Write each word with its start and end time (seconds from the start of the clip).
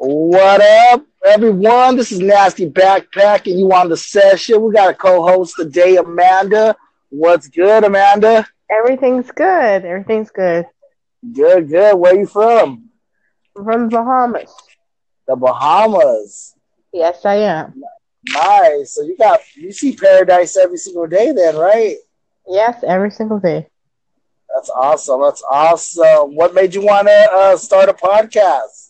What 0.00 0.60
up, 0.60 1.04
everyone? 1.26 1.96
This 1.96 2.12
is 2.12 2.20
Nasty 2.20 2.70
Backpack, 2.70 3.50
and 3.50 3.58
you 3.58 3.72
on 3.72 3.88
the 3.88 3.96
session. 3.96 4.62
We 4.62 4.72
got 4.72 4.90
a 4.90 4.94
co-host 4.94 5.56
today, 5.56 5.96
Amanda. 5.96 6.76
What's 7.08 7.48
good, 7.48 7.82
Amanda? 7.82 8.46
Everything's 8.70 9.28
good. 9.32 9.84
Everything's 9.84 10.30
good. 10.30 10.66
Good, 11.32 11.68
good. 11.68 11.96
Where 11.96 12.14
you 12.14 12.26
from? 12.26 12.90
From 13.54 13.88
the 13.88 13.96
Bahamas. 13.96 14.54
The 15.26 15.34
Bahamas. 15.34 16.54
Yes, 16.92 17.24
I 17.24 17.34
am. 17.34 17.82
Nice. 18.32 18.94
So 18.94 19.02
you 19.02 19.16
got 19.16 19.40
you 19.56 19.72
see 19.72 19.96
paradise 19.96 20.56
every 20.56 20.78
single 20.78 21.08
day, 21.08 21.32
then, 21.32 21.56
right? 21.56 21.96
Yes, 22.46 22.84
every 22.86 23.10
single 23.10 23.40
day. 23.40 23.66
That's 24.54 24.70
awesome. 24.70 25.22
That's 25.22 25.42
awesome. 25.50 26.36
What 26.36 26.54
made 26.54 26.72
you 26.72 26.82
want 26.82 27.08
to 27.08 27.30
uh, 27.32 27.56
start 27.56 27.88
a 27.88 27.94
podcast? 27.94 28.87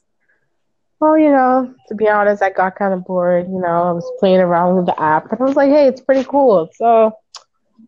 Well, 1.00 1.16
you 1.16 1.30
know, 1.30 1.74
to 1.88 1.94
be 1.94 2.08
honest, 2.08 2.42
I 2.42 2.50
got 2.50 2.76
kind 2.76 2.92
of 2.92 3.04
bored. 3.04 3.46
You 3.48 3.60
know, 3.60 3.66
I 3.66 3.92
was 3.92 4.10
playing 4.18 4.40
around 4.40 4.76
with 4.76 4.86
the 4.86 5.00
app, 5.00 5.30
and 5.30 5.40
I 5.40 5.44
was 5.44 5.56
like, 5.56 5.70
"Hey, 5.70 5.86
it's 5.86 6.00
pretty 6.00 6.24
cool." 6.24 6.68
So 6.74 7.12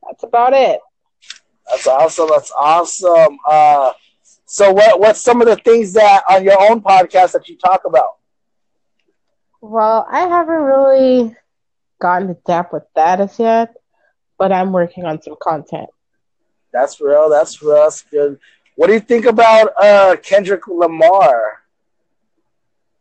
that's 0.07 0.23
about 0.23 0.53
it. 0.53 0.81
That's 1.69 1.87
awesome. 1.87 2.29
That's 2.29 2.53
awesome. 2.59 3.39
Uh, 3.49 3.93
so, 4.47 4.73
what 4.73 5.01
what's 5.01 5.21
some 5.21 5.41
of 5.41 5.49
the 5.49 5.57
things 5.57 5.93
that 5.95 6.23
on 6.31 6.45
your 6.45 6.61
own 6.61 6.81
podcast 6.81 7.33
that 7.33 7.49
you 7.49 7.57
talk 7.57 7.83
about? 7.85 8.17
Well, 9.61 10.07
I 10.11 10.21
haven't 10.21 10.63
really 10.63 11.37
gotten 12.01 12.29
to 12.29 12.37
depth 12.47 12.73
with 12.73 12.85
that 12.97 13.21
as 13.21 13.39
yet, 13.39 13.75
but 14.39 14.53
I'm 14.53 14.73
working 14.73 15.05
on 15.05 15.21
some 15.21 15.37
content. 15.41 15.91
That's 16.73 17.01
real. 17.01 17.29
That's 17.29 17.61
real. 17.63 17.77
That's 17.77 18.03
good. 18.03 18.39
What 18.77 18.87
do 18.87 18.95
you 18.95 19.01
think 19.01 19.27
about 19.27 19.73
uh, 19.81 20.17
Kendrick 20.23 20.67
Lamar? 20.67 21.60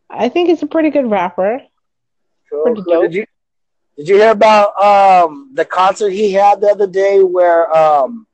I 0.10 0.30
think 0.30 0.50
he's 0.50 0.64
a 0.64 0.68
pretty 0.68 0.90
good 0.90 1.10
rapper. 1.10 1.62
Cool, 2.50 2.64
Pretty 2.64 2.82
cool. 2.84 3.02
Did 3.02 3.14
you 3.14 3.26
did 3.98 4.08
you 4.10 4.16
hear 4.16 4.32
about 4.32 4.82
um, 4.82 5.52
the 5.54 5.66
concert 5.66 6.10
he 6.10 6.34
had 6.34 6.62
the 6.62 6.68
other 6.70 6.88
day 6.88 7.22
where 7.22 7.76
um, 7.76 8.28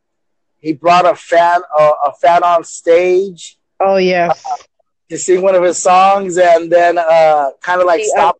he 0.59 0.73
brought 0.73 1.05
a 1.05 1.16
fan 1.16 1.61
uh, 1.77 1.91
a 2.05 2.14
fan 2.14 2.44
on 2.44 2.64
stage 2.64 3.58
Oh 3.80 3.97
yes, 3.97 4.66
to 5.09 5.17
sing 5.17 5.41
one 5.41 5.55
of 5.55 5.64
his 5.64 5.81
songs 5.81 6.38
and 6.38 6.72
then 6.72 6.97
uh, 6.97 7.52
kind 7.61 7.81
of 7.81 7.88
like 7.88 8.02
He, 8.02 8.11
uh, 8.17 8.31
stop. 8.31 8.38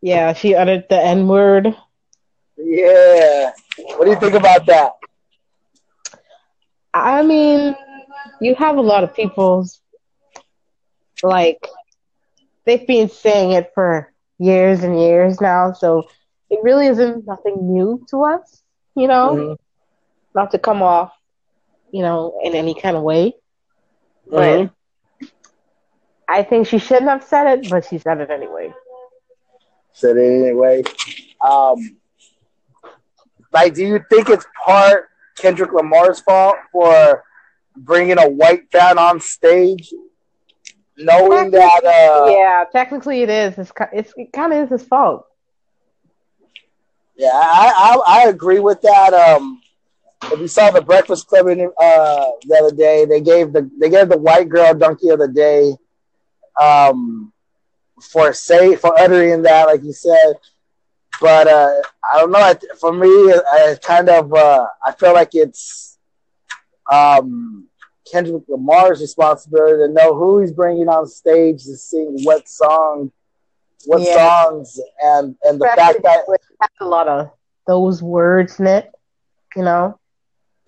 yeah. 0.00 0.32
She 0.32 0.54
uttered 0.54 0.84
the 0.88 1.00
N 1.00 1.28
word. 1.28 1.74
Yeah. 2.56 3.52
What 3.96 4.04
do 4.04 4.10
you 4.10 4.20
think 4.20 4.34
about 4.34 4.66
that? 4.66 4.92
I 6.94 7.22
mean, 7.22 7.76
you 8.40 8.54
have 8.56 8.76
a 8.76 8.80
lot 8.82 9.04
of 9.04 9.14
people 9.14 9.66
like 11.22 11.66
they've 12.66 12.86
been 12.86 13.08
saying 13.08 13.52
it 13.52 13.72
for 13.74 14.12
years 14.38 14.82
and 14.84 14.98
years 15.00 15.40
now, 15.40 15.72
so 15.72 16.04
it 16.50 16.60
really 16.62 16.86
isn't 16.88 17.26
nothing 17.26 17.72
new 17.72 18.04
to 18.10 18.24
us, 18.24 18.62
you 18.96 19.08
know, 19.08 19.36
Mhm. 19.36 19.56
not 20.34 20.50
to 20.52 20.58
come 20.58 20.82
off, 20.82 21.12
you 21.92 22.02
know, 22.02 22.38
in 22.42 22.54
any 22.54 22.74
kind 22.74 22.96
of 22.96 23.02
way. 23.02 23.34
But 24.34 24.68
Mhm. 24.68 24.70
I 26.28 26.42
think 26.42 26.66
she 26.66 26.78
shouldn't 26.78 27.08
have 27.08 27.24
said 27.24 27.46
it, 27.58 27.70
but 27.70 27.84
she 27.84 27.98
said 27.98 28.20
it 28.20 28.30
anyway. 28.30 28.72
Said 29.92 30.16
it 30.16 30.42
anyway. 30.44 30.82
Um, 31.46 31.96
like, 33.52 33.74
do 33.74 33.84
you 33.84 34.00
think 34.10 34.28
it's 34.28 34.46
part 34.64 35.08
Kendrick 35.36 35.72
Lamar's 35.72 36.20
fault 36.20 36.56
for 36.72 37.24
bringing 37.76 38.18
a 38.18 38.28
white 38.28 38.70
fan 38.72 38.98
on 38.98 39.20
stage, 39.20 39.92
knowing 40.98 41.50
that? 41.52 41.84
Uh, 41.84 42.26
yeah, 42.30 42.64
technically 42.72 43.22
it 43.22 43.30
is. 43.30 43.58
It's, 43.58 43.72
it's 43.92 44.12
it 44.16 44.32
kind 44.32 44.52
of 44.52 44.64
is 44.64 44.80
his 44.80 44.88
fault. 44.88 45.26
Yeah, 47.16 47.30
I, 47.32 47.72
I 48.06 48.20
I 48.24 48.28
agree 48.28 48.58
with 48.58 48.80
that. 48.82 49.14
Um, 49.14 49.60
if 50.24 50.40
you 50.40 50.48
saw 50.48 50.70
the 50.70 50.82
Breakfast 50.82 51.26
Club 51.28 51.48
in, 51.48 51.60
uh, 51.60 52.24
the 52.42 52.56
other 52.60 52.74
day, 52.74 53.04
they 53.04 53.20
gave 53.20 53.52
the 53.52 53.70
they 53.78 53.88
gave 53.88 54.08
the 54.08 54.18
white 54.18 54.48
girl 54.48 54.74
donkey 54.74 55.08
of 55.10 55.18
the 55.18 55.28
day, 55.28 55.76
um, 56.60 57.32
for 58.02 58.32
say 58.32 58.76
for 58.76 58.98
uttering 58.98 59.42
that, 59.42 59.66
like 59.66 59.82
you 59.82 59.92
said. 59.92 60.34
But 61.20 61.46
uh, 61.46 61.80
I 62.12 62.18
don't 62.18 62.30
know. 62.30 62.38
I, 62.38 62.54
for 62.78 62.92
me, 62.92 63.08
I, 63.08 63.40
I 63.72 63.76
kind 63.82 64.08
of 64.08 64.32
uh, 64.34 64.66
I 64.84 64.92
feel 64.92 65.14
like 65.14 65.30
it's 65.32 65.98
um, 66.90 67.65
Kendrick 68.10 68.44
Lamar's 68.48 69.00
responsibility 69.00 69.86
to 69.86 69.92
know 69.92 70.14
who 70.14 70.40
he's 70.40 70.52
bringing 70.52 70.88
on 70.88 71.06
stage 71.06 71.64
to 71.64 71.76
sing 71.76 72.18
what 72.22 72.48
song, 72.48 73.10
what 73.86 74.00
Yeah. 74.02 74.42
songs, 74.44 74.80
and 75.02 75.36
and 75.44 75.60
the 75.60 75.66
fact 75.66 76.02
that 76.02 76.20
Especially 76.20 76.24
with- 76.28 76.40
has 76.60 76.70
a 76.80 76.84
lot 76.86 77.08
of 77.08 77.30
those 77.66 78.02
words 78.02 78.60
in 78.60 78.66
it, 78.66 78.92
you 79.56 79.62
know. 79.62 79.98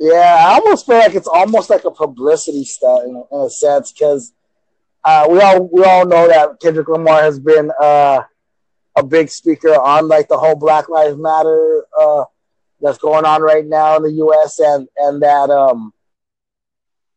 Yeah, 0.01 0.47
I 0.49 0.55
almost 0.61 0.87
feel 0.87 0.99
like 0.99 1.15
it's 1.15 1.27
almost 1.29 1.71
like 1.71 1.85
a 1.85 1.91
publicity 1.91 2.65
stunt 2.65 3.05
in, 3.09 3.25
in 3.33 3.41
a 3.41 3.51
sense 3.51 3.93
because 3.93 4.33
uh, 5.05 5.27
we 5.31 5.41
all 5.41 5.65
we 5.73 5.85
all 5.85 6.07
know 6.07 6.29
that 6.29 6.61
Kendrick 6.61 6.89
Lamar 6.89 7.23
has 7.23 7.39
been 7.39 7.71
uh, 7.81 8.23
a 8.97 9.03
big 9.03 9.29
speaker 9.31 9.75
on 9.75 10.07
like 10.09 10.29
the 10.29 10.39
whole 10.39 10.55
Black 10.57 10.89
Lives 10.89 11.17
Matter 11.17 11.85
uh, 11.99 12.25
that's 12.81 12.99
going 12.99 13.25
on 13.25 13.43
right 13.43 13.65
now 13.67 13.97
in 13.97 14.03
the 14.03 14.13
U.S. 14.13 14.59
and 14.61 14.89
and 14.99 15.23
that 15.23 15.51
um, 15.51 15.93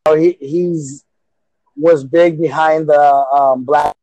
know, 0.07 0.15
he 0.15 0.37
he's 0.39 1.05
was 1.75 2.03
big 2.03 2.39
behind 2.39 2.87
the 2.87 3.01
um, 3.01 3.63
black. 3.63 3.95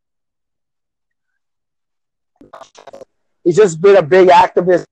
He's 3.44 3.56
just 3.56 3.80
been 3.80 3.96
a 3.96 4.02
big 4.02 4.28
activist 4.28 4.84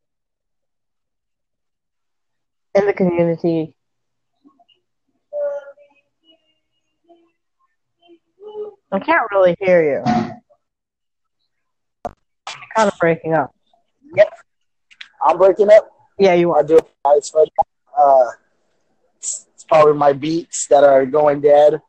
in 2.75 2.87
the 2.87 2.93
community. 2.93 3.75
I 8.93 8.99
can't 9.01 9.23
really 9.33 9.57
hear 9.61 9.83
you. 9.83 10.03
Kind 12.77 12.91
of 12.91 12.99
breaking 13.01 13.35
up. 13.35 13.55
Yep. 14.15 14.29
I'm 15.23 15.39
breaking 15.39 15.71
up. 15.71 15.91
Yeah, 16.19 16.35
you 16.35 16.53
are. 16.53 16.61
I 16.61 16.63
do. 16.63 16.79
Uh, 17.05 18.31
probably 19.69 19.95
my 19.95 20.13
beats 20.13 20.67
that 20.69 20.85
are 20.85 21.07
going 21.07 21.41
dead, 21.41 21.81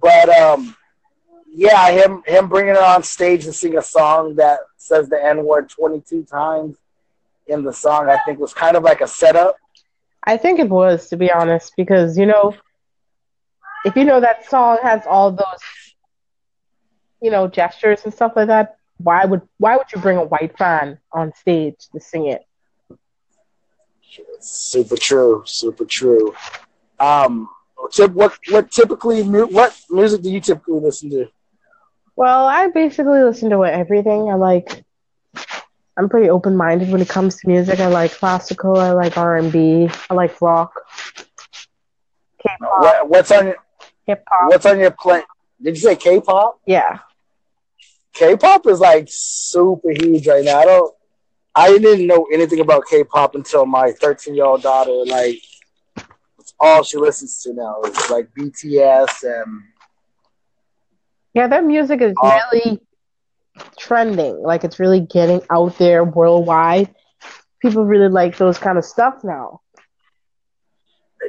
but 0.00 0.28
um, 0.28 0.76
yeah, 1.54 1.90
him 1.90 2.22
him 2.26 2.48
bringing 2.48 2.74
it 2.74 2.82
on 2.82 3.02
stage 3.02 3.44
to 3.44 3.52
sing 3.52 3.78
a 3.78 3.82
song 3.82 4.36
that 4.36 4.60
says 4.76 5.08
the 5.08 5.22
N 5.24 5.44
word 5.44 5.68
22 5.68 6.24
times 6.24 6.76
in 7.46 7.62
the 7.62 7.72
song, 7.72 8.08
I 8.08 8.18
think 8.24 8.38
was 8.38 8.54
kind 8.54 8.76
of 8.76 8.82
like 8.82 9.00
a 9.00 9.06
setup. 9.06 9.56
I 10.24 10.36
think 10.36 10.58
it 10.58 10.68
was, 10.68 11.08
to 11.10 11.16
be 11.16 11.30
honest, 11.30 11.74
because 11.76 12.18
you 12.18 12.26
know, 12.26 12.54
if 13.84 13.94
you 13.96 14.04
know 14.04 14.20
that 14.20 14.48
song 14.48 14.78
has 14.82 15.02
all 15.06 15.30
those, 15.30 15.60
you 17.20 17.30
know, 17.30 17.46
gestures 17.46 18.00
and 18.04 18.12
stuff 18.12 18.32
like 18.34 18.48
that, 18.48 18.78
why 18.98 19.24
would 19.24 19.42
why 19.58 19.76
would 19.76 19.86
you 19.94 20.00
bring 20.00 20.16
a 20.16 20.24
white 20.24 20.56
fan 20.56 20.98
on 21.12 21.32
stage 21.34 21.76
to 21.92 22.00
sing 22.00 22.26
it? 22.26 22.42
Super 24.40 24.96
true, 24.96 25.42
super 25.46 25.84
true. 25.84 26.34
Um, 27.04 27.48
tip, 27.92 28.12
what 28.12 28.38
what 28.50 28.70
typically 28.70 29.22
what 29.22 29.78
music 29.90 30.22
do 30.22 30.30
you 30.30 30.40
typically 30.40 30.80
listen 30.80 31.10
to? 31.10 31.26
Well, 32.16 32.46
I 32.46 32.68
basically 32.68 33.22
listen 33.22 33.50
to 33.50 33.64
everything. 33.64 34.30
I 34.30 34.34
like. 34.34 34.84
I'm 35.96 36.08
pretty 36.08 36.28
open 36.28 36.56
minded 36.56 36.90
when 36.90 37.00
it 37.00 37.08
comes 37.08 37.36
to 37.36 37.48
music. 37.48 37.78
I 37.78 37.86
like 37.86 38.12
classical. 38.12 38.76
I 38.78 38.90
like 38.92 39.16
R 39.16 39.36
and 39.36 39.52
B. 39.52 39.88
I 40.10 40.14
like 40.14 40.40
rock, 40.42 40.72
K-pop, 42.42 42.80
What, 42.80 43.08
what's 43.08 43.30
on 43.30 43.46
your 43.46 43.56
hip 44.06 44.24
hop. 44.28 44.50
what's 44.50 44.66
on 44.66 44.78
your 44.80 44.90
play? 44.90 45.22
Did 45.62 45.76
you 45.76 45.82
say 45.82 45.96
K-pop? 45.96 46.60
Yeah, 46.66 46.98
K-pop 48.12 48.66
is 48.66 48.80
like 48.80 49.06
super 49.08 49.90
huge 49.90 50.26
right 50.26 50.44
now. 50.44 50.58
I 50.58 50.64
don't. 50.64 50.94
I 51.56 51.78
didn't 51.78 52.08
know 52.08 52.26
anything 52.32 52.58
about 52.60 52.84
K-pop 52.90 53.36
until 53.36 53.64
my 53.64 53.92
13 53.92 54.34
year 54.34 54.44
old 54.44 54.62
daughter. 54.62 55.04
Like, 55.06 55.38
all 56.60 56.82
she 56.82 56.96
listens 56.96 57.42
to 57.42 57.52
now. 57.52 57.80
is 57.82 58.10
like 58.10 58.28
BTS 58.38 59.22
and 59.22 59.62
yeah. 61.34 61.48
Their 61.48 61.62
music 61.62 62.00
is 62.00 62.14
Uh, 62.22 62.38
really 62.52 62.80
trending. 63.78 64.42
Like 64.42 64.64
it's 64.64 64.78
really 64.78 65.00
getting 65.00 65.42
out 65.50 65.76
there 65.78 66.04
worldwide. 66.04 66.94
People 67.60 67.84
really 67.84 68.08
like 68.08 68.36
those 68.36 68.58
kind 68.58 68.78
of 68.78 68.84
stuff 68.84 69.24
now. 69.24 69.60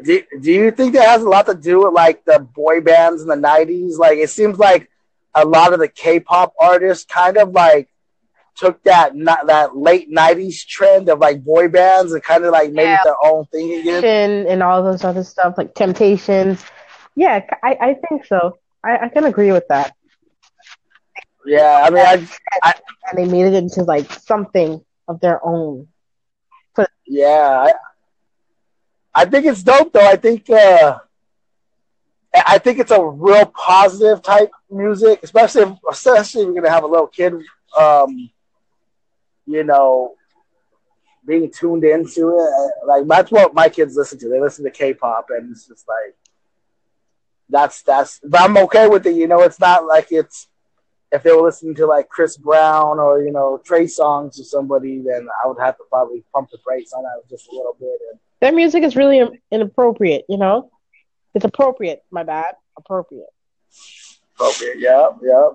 do, 0.04 0.22
do 0.42 0.52
you 0.52 0.72
think 0.72 0.94
that 0.94 1.08
has 1.08 1.24
a 1.24 1.30
lot 1.30 1.46
to 1.46 1.56
do 1.56 1.86
with 1.86 1.94
like 1.94 2.26
the 2.26 2.40
boy 2.40 2.82
bands 2.82 3.22
in 3.22 3.28
the 3.28 3.36
90s? 3.36 3.98
Like, 3.98 4.18
it 4.18 4.30
seems 4.30 4.58
like 4.60 4.90
a 5.34 5.46
lot 5.46 5.74
of 5.74 5.80
the 5.80 5.88
K-pop 5.88 6.54
artists 6.60 7.06
kind 7.06 7.38
of 7.38 7.52
like 7.52 7.90
took 8.56 8.82
that 8.84 9.16
not 9.16 9.48
that 9.48 9.76
late 9.76 10.10
90s 10.12 10.66
trend 10.66 11.10
of 11.10 11.20
like 11.20 11.44
boy 11.44 11.68
bands 11.68 12.14
and 12.14 12.24
kind 12.24 12.44
of 12.46 12.52
like 12.52 12.72
made 12.72 12.84
Yeah. 12.84 12.96
it 12.96 13.04
their 13.04 13.16
own 13.24 13.46
thing 13.46 13.74
again. 13.80 14.48
And 14.48 14.64
all 14.64 14.84
those 14.84 15.04
other 15.04 15.24
stuff 15.24 15.56
like 15.58 15.74
Temptations. 15.74 16.64
Yeah, 17.16 17.46
I, 17.64 17.78
I 17.82 17.94
think 18.08 18.26
so. 18.26 18.58
I, 18.84 18.98
I 19.06 19.10
can 19.10 19.26
agree 19.26 19.52
with 19.52 19.68
that. 19.70 19.94
Yeah, 21.46 21.82
I 21.86 21.90
mean, 21.90 22.06
I, 22.06 22.28
I 22.64 22.74
and 23.12 23.18
they 23.18 23.32
made 23.32 23.46
it 23.46 23.54
into 23.54 23.84
like 23.84 24.12
something 24.12 24.84
of 25.08 25.20
their 25.20 25.46
own. 25.46 25.88
yeah, 27.08 27.68
I, 27.70 27.74
I 29.14 29.26
think 29.26 29.46
it's 29.46 29.62
dope 29.64 29.94
though. 29.94 30.06
I 30.06 30.16
think 30.16 30.50
uh, 30.50 30.98
I 32.34 32.58
think 32.58 32.80
it's 32.80 32.92
a 32.92 33.02
real 33.02 33.46
positive 33.46 34.22
type 34.24 34.52
music, 34.70 35.20
especially 35.24 35.64
if, 35.64 35.70
especially 35.90 36.42
if 36.42 36.46
you're 36.48 36.56
gonna 36.56 36.70
have 36.74 36.84
a 36.84 36.88
little 36.88 37.08
kid, 37.08 37.34
um, 37.78 38.30
you 39.46 39.64
know, 39.64 40.16
being 41.26 41.52
tuned 41.52 41.84
into 41.84 42.30
it. 42.30 42.84
Uh, 42.84 42.88
like 42.88 43.08
that's 43.08 43.32
what 43.32 43.54
my 43.54 43.70
kids 43.70 43.96
listen 43.96 44.20
to. 44.20 44.30
They 44.30 44.40
listen 44.40 44.64
to 44.66 44.72
K-pop, 44.72 45.28
and 45.30 45.52
it's 45.52 45.68
just 45.68 45.88
like 45.88 46.16
that's 47.50 47.82
that's. 47.84 48.20
But 48.24 48.42
I'm 48.42 48.58
okay 48.58 48.88
with 48.88 49.06
it. 49.08 49.16
You 49.16 49.28
know, 49.28 49.42
it's 49.42 49.60
not 49.60 49.86
like 49.86 50.08
it's 50.12 50.48
if 51.12 51.24
they 51.24 51.32
were 51.32 51.42
listening 51.42 51.76
to 51.76 51.86
like 51.86 52.10
Chris 52.10 52.38
Brown 52.38 53.00
or 53.00 53.22
you 53.22 53.32
know 53.32 53.62
Trey 53.64 53.86
Songz 53.86 54.40
or 54.40 54.44
somebody, 54.44 55.00
then 55.00 55.28
I 55.44 55.48
would 55.48 55.60
have 55.60 55.78
to 55.78 55.84
probably 55.90 56.24
pump 56.34 56.50
the 56.52 56.58
brakes 56.66 56.94
on 56.94 57.04
that 57.04 57.30
just 57.30 57.48
a 57.50 57.56
little 57.56 57.76
bit. 57.80 57.98
And, 58.12 58.20
Their 58.42 58.54
music 58.54 58.84
is 58.84 58.96
really 58.96 59.22
inappropriate, 59.52 60.26
you 60.28 60.38
know? 60.38 60.72
It's 61.34 61.46
appropriate, 61.46 62.04
my 62.12 62.24
bad. 62.24 62.56
Appropriate. 62.78 63.30
appropriate, 64.36 64.80
yeah, 64.80 65.10
yeah. 65.22 65.50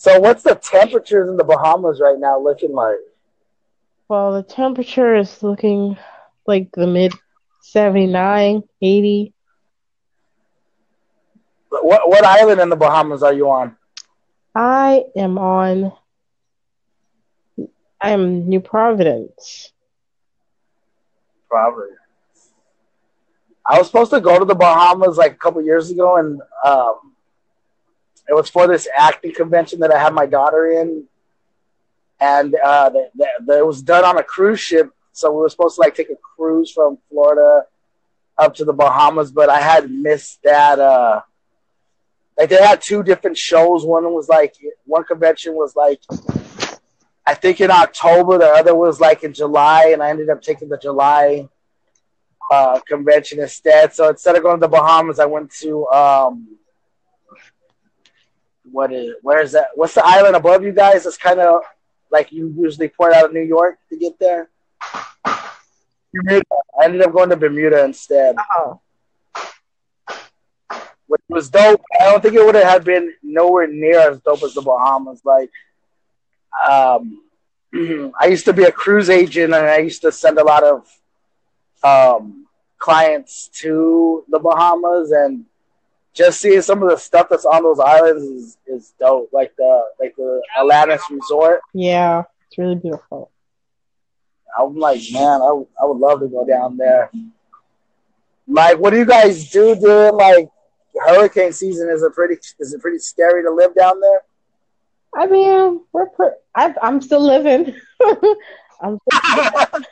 So, 0.00 0.20
what's 0.20 0.44
the 0.44 0.54
temperatures 0.54 1.28
in 1.28 1.36
the 1.36 1.42
Bahamas 1.42 2.00
right 2.00 2.20
now 2.20 2.38
looking 2.38 2.70
like? 2.70 3.00
Well, 4.08 4.32
the 4.32 4.44
temperature 4.44 5.16
is 5.16 5.42
looking 5.42 5.98
like 6.46 6.70
the 6.70 6.86
mid 6.86 7.12
79, 7.62 8.62
80. 8.80 9.34
What 11.70 12.08
what 12.08 12.24
island 12.24 12.60
in 12.60 12.68
the 12.68 12.76
Bahamas 12.76 13.24
are 13.24 13.32
you 13.32 13.50
on? 13.50 13.76
I 14.54 15.02
am 15.16 15.36
on. 15.36 15.92
I 18.00 18.10
am 18.10 18.48
New 18.48 18.60
Providence. 18.60 19.72
Providence. 21.50 21.98
I 23.66 23.78
was 23.78 23.88
supposed 23.88 24.12
to 24.12 24.20
go 24.20 24.38
to 24.38 24.44
the 24.44 24.54
Bahamas 24.54 25.16
like 25.16 25.32
a 25.32 25.38
couple 25.38 25.60
years 25.60 25.90
ago, 25.90 26.18
and 26.18 26.40
um, 26.64 27.16
it 28.28 28.34
was 28.34 28.48
for 28.48 28.66
this 28.66 28.86
acting 28.94 29.34
convention 29.34 29.80
that 29.80 29.92
I 29.92 29.98
had 29.98 30.12
my 30.12 30.26
daughter 30.26 30.70
in, 30.70 31.04
and 32.20 32.54
uh, 32.54 32.90
it 32.94 33.66
was 33.66 33.82
done 33.82 34.04
on 34.04 34.18
a 34.18 34.22
cruise 34.22 34.60
ship. 34.60 34.90
So 35.12 35.32
we 35.32 35.38
were 35.38 35.48
supposed 35.48 35.76
to 35.76 35.80
like 35.80 35.94
take 35.94 36.10
a 36.10 36.16
cruise 36.36 36.70
from 36.70 36.98
Florida 37.08 37.64
up 38.36 38.54
to 38.56 38.64
the 38.64 38.72
Bahamas, 38.72 39.32
but 39.32 39.48
I 39.48 39.60
had 39.60 39.90
missed 39.90 40.42
that. 40.44 40.78
Uh, 40.78 41.22
like 42.36 42.50
they 42.50 42.56
had 42.56 42.80
two 42.80 43.02
different 43.02 43.36
shows. 43.36 43.84
One 43.84 44.04
was 44.14 44.28
like 44.28 44.54
one 44.84 45.02
convention 45.04 45.54
was 45.54 45.74
like 45.74 46.00
I 47.26 47.34
think 47.34 47.60
in 47.60 47.70
October. 47.70 48.38
The 48.38 48.46
other 48.46 48.74
was 48.74 49.00
like 49.00 49.24
in 49.24 49.34
July, 49.34 49.90
and 49.92 50.02
I 50.02 50.10
ended 50.10 50.30
up 50.30 50.40
taking 50.40 50.68
the 50.68 50.78
July 50.78 51.48
uh, 52.50 52.80
convention 52.86 53.40
instead. 53.40 53.92
So 53.92 54.08
instead 54.08 54.36
of 54.36 54.42
going 54.42 54.56
to 54.56 54.60
the 54.60 54.68
Bahamas, 54.68 55.18
I 55.18 55.26
went 55.26 55.52
to 55.60 55.86
um, 55.88 56.56
what 58.72 58.92
is 58.92 59.14
where 59.22 59.40
is 59.42 59.52
that? 59.52 59.68
What's 59.74 59.94
the 59.94 60.02
island 60.04 60.36
above 60.36 60.62
you 60.62 60.72
guys? 60.72 61.06
It's 61.06 61.16
kind 61.16 61.40
of 61.40 61.62
like 62.10 62.32
you 62.32 62.54
usually 62.56 62.88
port 62.88 63.12
out 63.12 63.26
of 63.26 63.32
New 63.32 63.42
York 63.42 63.78
to 63.90 63.96
get 63.96 64.18
there. 64.18 64.48
Bermuda. 66.12 66.44
I 66.80 66.84
ended 66.84 67.02
up 67.02 67.12
going 67.12 67.28
to 67.30 67.36
Bermuda 67.36 67.84
instead. 67.84 68.36
Oh 68.58 68.80
which 71.08 71.22
was 71.28 71.50
dope. 71.50 71.82
I 71.98 72.04
don't 72.04 72.22
think 72.22 72.34
it 72.34 72.44
would 72.44 72.54
have 72.54 72.84
been 72.84 73.14
nowhere 73.22 73.66
near 73.66 74.10
as 74.10 74.20
dope 74.20 74.42
as 74.42 74.54
the 74.54 74.62
Bahamas. 74.62 75.22
Like, 75.24 75.50
um, 76.68 77.22
I 78.20 78.26
used 78.26 78.44
to 78.44 78.52
be 78.52 78.64
a 78.64 78.72
cruise 78.72 79.10
agent, 79.10 79.54
and 79.54 79.66
I 79.66 79.78
used 79.78 80.02
to 80.02 80.12
send 80.12 80.38
a 80.38 80.44
lot 80.44 80.62
of 80.62 80.86
um, 81.82 82.46
clients 82.78 83.48
to 83.60 84.24
the 84.28 84.38
Bahamas, 84.38 85.10
and 85.10 85.46
just 86.18 86.40
seeing 86.40 86.60
some 86.60 86.82
of 86.82 86.90
the 86.90 86.96
stuff 86.96 87.28
that's 87.30 87.46
on 87.46 87.62
those 87.62 87.78
islands 87.78 88.24
is, 88.24 88.58
is 88.66 88.92
dope. 88.98 89.30
Like 89.32 89.54
the 89.56 89.84
like 90.00 90.16
the 90.16 90.42
Atlantis 90.58 91.02
Resort. 91.10 91.60
Yeah, 91.72 92.24
it's 92.48 92.58
really 92.58 92.74
beautiful. 92.74 93.30
I'm 94.58 94.76
like, 94.76 95.00
man, 95.12 95.40
I, 95.40 95.62
I 95.80 95.86
would 95.86 95.98
love 95.98 96.20
to 96.20 96.26
go 96.26 96.44
down 96.44 96.76
there. 96.76 97.10
Like, 98.48 98.78
what 98.78 98.90
do 98.90 98.98
you 98.98 99.04
guys 99.04 99.48
do 99.50 99.76
during 99.76 100.16
like 100.16 100.48
hurricane 101.06 101.52
season 101.52 101.88
is 101.88 102.02
a 102.02 102.10
pretty 102.10 102.36
is 102.58 102.74
it 102.74 102.80
pretty 102.80 102.98
scary 102.98 103.44
to 103.44 103.50
live 103.50 103.74
down 103.76 104.00
there? 104.00 104.22
I 105.14 105.26
mean, 105.26 105.82
we're 105.92 106.06
pre- 106.06 106.30
I, 106.54 106.74
am 106.82 107.00
still 107.00 107.24
living. 107.24 107.74
I'm 108.80 108.98
still 109.12 109.82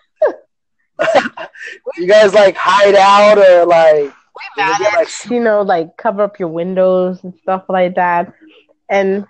you 1.98 2.06
guys 2.06 2.34
like 2.34 2.56
hide 2.56 2.94
out 2.94 3.38
or 3.38 3.66
like 3.66 4.12
we 4.36 4.84
like, 4.96 5.08
you 5.30 5.40
know, 5.40 5.62
like 5.62 5.96
cover 5.96 6.22
up 6.22 6.38
your 6.38 6.48
windows 6.48 7.22
and 7.24 7.34
stuff 7.42 7.64
like 7.68 7.94
that. 7.96 8.32
And 8.88 9.26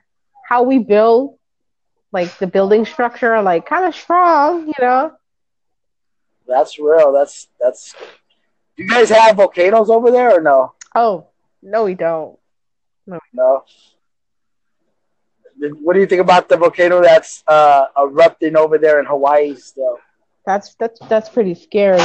how 0.47 0.63
we 0.63 0.79
build, 0.79 1.39
like 2.13 2.37
the 2.39 2.47
building 2.47 2.85
structure, 2.85 3.41
like 3.43 3.67
kind 3.67 3.85
of 3.85 3.95
strong, 3.95 4.67
you 4.67 4.75
know. 4.81 5.13
That's 6.47 6.79
real. 6.79 7.13
That's 7.13 7.49
that's. 7.61 7.95
Do 8.77 8.85
you 8.85 8.89
guys 8.89 9.11
have 9.11 9.37
volcanoes 9.37 9.91
over 9.91 10.11
there 10.11 10.37
or 10.37 10.41
no? 10.41 10.75
Oh, 10.95 11.27
no, 11.63 11.85
we 11.85 11.95
don't. 11.95 12.39
No. 13.07 13.19
No. 13.33 13.65
What 15.59 15.95
do 15.95 16.01
you 16.01 16.07
think 16.07 16.21
about 16.21 16.49
the 16.49 16.57
volcano 16.57 17.03
that's 17.03 17.43
uh, 17.47 17.87
erupting 17.97 18.57
over 18.57 18.77
there 18.77 19.01
in 19.01 19.07
Hawaii 19.07 19.57
still? 19.57 19.99
That's 20.45 20.75
that's 20.75 21.01
that's 21.09 21.29
pretty 21.29 21.55
scary. 21.55 22.03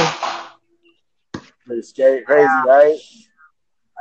Pretty 1.72 1.86
scary, 1.86 2.22
crazy, 2.22 2.42
yeah. 2.42 2.64
right? 2.64 2.98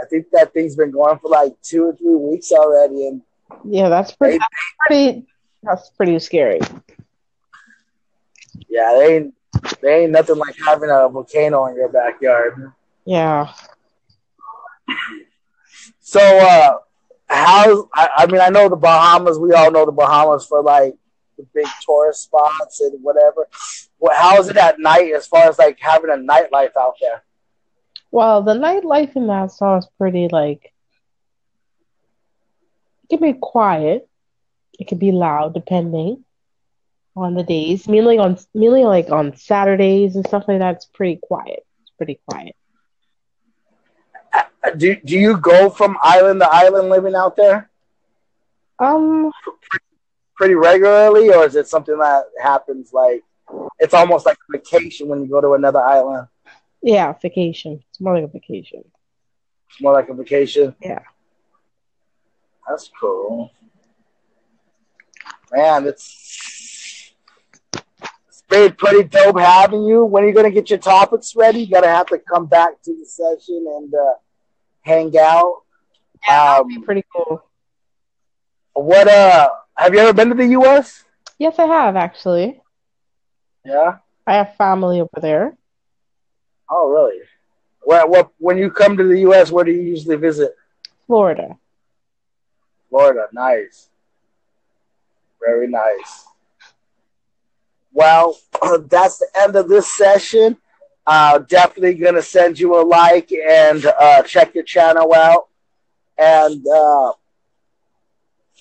I 0.01 0.05
think 0.05 0.29
that 0.31 0.53
thing's 0.53 0.75
been 0.75 0.91
going 0.91 1.17
for 1.19 1.29
like 1.29 1.53
two 1.61 1.85
or 1.85 1.95
three 1.95 2.15
weeks 2.15 2.51
already, 2.51 3.07
and 3.07 3.21
yeah, 3.63 3.87
that's 3.87 4.11
pretty. 4.11 4.33
They, 4.33 4.39
that's 4.39 4.75
pretty. 4.87 5.25
That's 5.63 5.89
pretty 5.91 6.19
scary. 6.19 6.59
Yeah, 8.67 8.93
they 8.97 9.15
ain't 9.15 9.33
they 9.81 10.03
ain't 10.03 10.11
nothing 10.11 10.35
like 10.35 10.57
having 10.57 10.89
a 10.89 11.07
volcano 11.07 11.67
in 11.67 11.77
your 11.77 11.87
backyard. 11.87 12.73
Yeah. 13.05 13.53
So, 16.01 16.19
uh, 16.19 16.79
how? 17.29 17.89
I, 17.93 18.09
I, 18.17 18.25
mean, 18.25 18.41
I 18.41 18.49
know 18.49 18.67
the 18.67 18.75
Bahamas. 18.75 19.39
We 19.39 19.53
all 19.53 19.71
know 19.71 19.85
the 19.85 19.93
Bahamas 19.93 20.45
for 20.45 20.61
like 20.61 20.95
the 21.37 21.45
big 21.53 21.67
tourist 21.85 22.23
spots 22.23 22.81
and 22.81 23.01
whatever. 23.01 23.47
Well, 23.97 24.13
how 24.17 24.41
is 24.41 24.49
it 24.49 24.57
at 24.57 24.77
night 24.77 25.13
as 25.15 25.25
far 25.25 25.47
as 25.47 25.57
like 25.57 25.79
having 25.79 26.09
a 26.09 26.15
nightlife 26.15 26.75
out 26.77 26.95
there? 26.99 27.23
Well, 28.11 28.43
the 28.43 28.53
nightlife 28.53 29.15
in 29.15 29.27
Nassau 29.27 29.77
is 29.77 29.87
pretty 29.97 30.27
like 30.27 30.73
it 33.09 33.17
can 33.17 33.33
be 33.33 33.37
quiet. 33.39 34.07
It 34.79 34.87
can 34.87 34.97
be 34.97 35.11
loud 35.11 35.53
depending 35.53 36.23
on 37.15 37.33
the 37.35 37.43
days. 37.43 37.87
Mainly 37.87 38.17
on 38.17 38.37
mainly 38.53 38.83
like 38.83 39.09
on 39.09 39.35
Saturdays 39.35 40.15
and 40.15 40.25
stuff 40.27 40.45
like 40.47 40.59
that. 40.59 40.75
It's 40.75 40.85
pretty 40.85 41.19
quiet. 41.21 41.65
It's 41.81 41.91
pretty 41.97 42.19
quiet 42.29 42.55
do 44.77 44.95
do 44.95 45.17
you 45.17 45.37
go 45.37 45.69
from 45.69 45.97
island 46.01 46.39
to 46.41 46.49
island 46.51 46.89
living 46.89 47.15
out 47.15 47.35
there? 47.35 47.69
Um, 48.79 49.31
pretty 50.35 50.55
regularly, 50.55 51.29
or 51.29 51.45
is 51.45 51.55
it 51.55 51.67
something 51.67 51.97
that 51.97 52.25
happens 52.41 52.93
like 52.93 53.23
it's 53.79 53.93
almost 53.93 54.25
like 54.25 54.37
a 54.37 54.57
vacation 54.57 55.07
when 55.07 55.21
you 55.21 55.27
go 55.27 55.41
to 55.41 55.53
another 55.53 55.81
island? 55.81 56.27
Yeah, 56.81 57.13
vacation. 57.21 57.83
It's 57.89 57.99
more 58.01 58.15
like 58.15 58.23
a 58.23 58.27
vacation. 58.27 58.83
It's 59.69 59.81
more 59.81 59.93
like 59.93 60.09
a 60.09 60.13
vacation. 60.13 60.75
Yeah, 60.81 60.99
that's 62.67 62.89
cool. 62.99 63.51
Man, 65.51 65.87
it's 65.87 67.13
it's 68.27 68.43
been 68.49 68.73
pretty 68.73 69.07
dope 69.07 69.39
having 69.39 69.83
you. 69.83 70.05
When 70.05 70.23
are 70.23 70.27
you 70.27 70.33
gonna 70.33 70.51
get 70.51 70.69
your 70.69 70.79
topics 70.79 71.35
ready? 71.35 71.61
You 71.61 71.73
gotta 71.73 71.87
have 71.87 72.07
to 72.07 72.17
come 72.17 72.47
back 72.47 72.81
to 72.83 72.95
the 72.95 73.05
session 73.05 73.65
and. 73.67 73.93
Uh, 73.93 74.13
hang 74.81 75.17
out. 75.17 75.61
Yeah, 76.27 76.45
that 76.45 76.59
would 76.59 76.67
be 76.69 76.77
um, 76.77 76.83
pretty 76.83 77.03
cool. 77.15 77.43
What 78.73 79.07
uh 79.07 79.49
have 79.75 79.93
you 79.93 79.99
ever 79.99 80.13
been 80.13 80.29
to 80.29 80.35
the 80.35 80.47
US? 80.59 81.03
Yes, 81.39 81.57
I 81.57 81.65
have 81.65 81.95
actually. 81.95 82.61
Yeah. 83.65 83.97
I 84.27 84.35
have 84.35 84.55
family 84.55 85.01
over 85.01 85.19
there. 85.19 85.57
Oh, 86.71 86.89
really? 86.89 87.19
What 87.83 88.09
what 88.09 88.31
when 88.37 88.57
you 88.57 88.71
come 88.71 88.95
to 88.95 89.03
the 89.03 89.19
US, 89.21 89.51
where 89.51 89.65
do 89.65 89.71
you 89.71 89.81
usually 89.81 90.15
visit? 90.15 90.55
Florida. 91.05 91.57
Florida, 92.89 93.27
nice. 93.33 93.89
Very 95.45 95.67
nice. 95.67 96.25
Well, 97.91 98.37
that's 98.87 99.17
the 99.17 99.27
end 99.35 99.55
of 99.57 99.67
this 99.67 99.93
session. 99.93 100.57
Uh, 101.05 101.39
definitely 101.39 101.95
going 101.95 102.13
to 102.15 102.21
send 102.21 102.59
you 102.59 102.79
a 102.79 102.83
like 102.83 103.31
and 103.33 103.85
uh, 103.85 104.21
check 104.23 104.55
your 104.55 104.63
channel 104.63 105.13
out. 105.13 105.47
And 106.17 106.63
uh, 106.67 107.13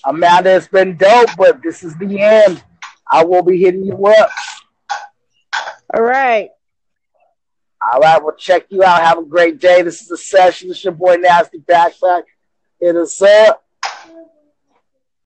Amanda, 0.05 0.55
it's 0.55 0.67
been 0.67 0.97
dope, 0.97 1.29
but 1.37 1.61
this 1.63 1.83
is 1.83 1.95
the 1.97 2.19
end. 2.19 2.63
I 3.09 3.23
will 3.23 3.43
be 3.43 3.59
hitting 3.59 3.85
you 3.85 4.05
up. 4.07 4.29
All 5.93 6.01
right. 6.01 6.49
All 7.81 7.99
right, 7.99 8.21
we'll 8.23 8.35
check 8.35 8.67
you 8.69 8.83
out. 8.83 9.01
Have 9.01 9.17
a 9.17 9.25
great 9.25 9.59
day. 9.59 9.81
This 9.81 10.01
is 10.01 10.07
the 10.07 10.17
session. 10.17 10.69
It's 10.69 10.83
your 10.83 10.93
boy 10.93 11.15
Nasty 11.15 11.57
Backpack. 11.57 12.23
It 12.79 12.95
is 12.95 13.21
up. 13.21 13.65